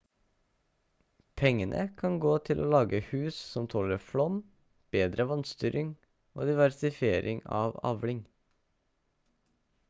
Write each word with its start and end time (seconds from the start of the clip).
pengene 1.41 1.83
kan 1.99 2.15
gå 2.23 2.31
til 2.47 2.61
å 2.63 2.65
lage 2.75 3.01
hus 3.09 3.41
som 3.49 3.67
tåler 3.73 4.01
flom 4.05 4.39
bedre 4.97 5.29
vannstyring 5.33 5.93
og 6.41 6.51
diversifisering 6.53 7.45
av 7.61 7.79
avling 7.93 8.25